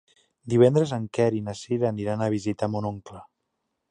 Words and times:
Divendres 0.53 0.93
en 0.97 1.05
Quer 1.17 1.27
i 1.41 1.41
na 1.51 1.55
Cira 1.59 1.87
aniran 1.91 2.23
a 2.23 2.31
visitar 2.37 2.73
mon 2.77 2.91
oncle. 2.93 3.21